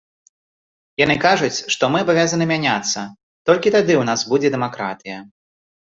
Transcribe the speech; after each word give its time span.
Яны 1.01 1.15
кажуць, 1.25 1.57
што 1.75 1.83
мы 1.95 2.01
абавязаны 2.07 2.45
мяняцца, 2.53 2.99
толькі 3.51 3.75
тады 3.77 3.93
ў 4.01 4.11
нас 4.11 4.19
будзе 4.33 4.49
дэмакратыя. 4.57 5.17